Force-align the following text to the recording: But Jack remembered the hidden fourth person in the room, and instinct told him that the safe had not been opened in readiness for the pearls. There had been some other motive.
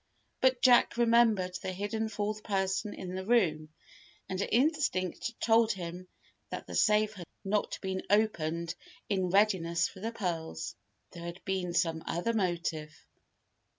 But 0.39 0.63
Jack 0.63 0.97
remembered 0.97 1.59
the 1.61 1.71
hidden 1.73 2.09
fourth 2.09 2.41
person 2.41 2.91
in 2.95 3.13
the 3.13 3.23
room, 3.23 3.69
and 4.27 4.41
instinct 4.51 5.39
told 5.39 5.73
him 5.73 6.07
that 6.49 6.65
the 6.65 6.73
safe 6.73 7.13
had 7.13 7.27
not 7.45 7.77
been 7.83 8.01
opened 8.09 8.73
in 9.09 9.29
readiness 9.29 9.87
for 9.87 9.99
the 9.99 10.11
pearls. 10.11 10.75
There 11.11 11.21
had 11.21 11.45
been 11.45 11.75
some 11.75 12.01
other 12.07 12.33
motive. 12.33 13.05